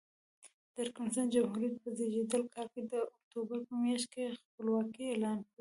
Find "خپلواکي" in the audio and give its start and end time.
4.45-5.05